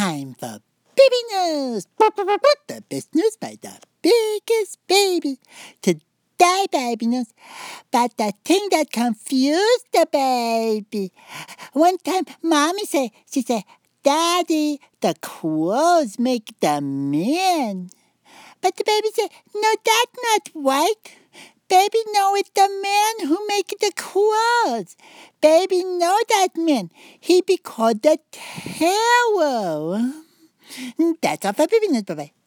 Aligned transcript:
time 0.00 0.32
for 0.32 0.60
baby 0.96 1.22
news. 1.30 1.86
The 1.98 2.82
best 2.88 3.14
news 3.14 3.36
by 3.36 3.58
the 3.60 3.76
biggest 4.00 4.78
baby. 4.86 5.38
Today, 5.82 6.66
baby 6.72 7.06
news 7.06 7.34
about 7.92 8.16
the 8.16 8.32
thing 8.42 8.68
that 8.70 8.90
confused 8.92 9.86
the 9.92 10.06
baby. 10.10 11.12
One 11.74 11.98
time, 11.98 12.24
mommy 12.42 12.86
said, 12.86 13.10
she 13.30 13.42
said, 13.42 13.64
Daddy, 14.02 14.80
the 15.02 15.14
clothes 15.20 16.18
make 16.18 16.58
the 16.60 16.80
man. 16.80 17.90
But 18.62 18.76
the 18.76 18.84
baby 18.84 19.08
said, 19.12 19.28
no, 19.54 19.68
that's 19.84 20.16
not 20.28 20.64
right. 20.72 21.04
Baby 21.68 21.98
know 22.14 22.34
it's 22.36 22.50
the 22.54 22.68
man 22.82 23.28
who 23.28 23.38
make 23.46 23.68
the 23.80 23.92
clothes. 23.96 24.49
Baby 25.40 25.84
know 25.84 26.18
that 26.28 26.48
man. 26.56 26.90
He 27.18 27.42
be 27.42 27.56
called 27.56 28.02
the 28.02 28.18
terror. 28.30 30.12
Mm, 30.98 31.14
that's 31.20 31.44
all 31.46 31.52
for 31.52 31.66
baby 31.66 31.88
news. 31.88 32.04
Bye-bye. 32.04 32.39